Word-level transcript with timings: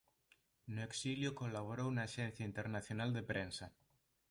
No 0.73 0.81
exilio 0.89 1.31
colaborou 1.41 1.89
na 1.93 2.03
Axencia 2.09 2.47
Internacional 2.51 3.09
de 3.13 3.23
Prensa. 3.31 3.67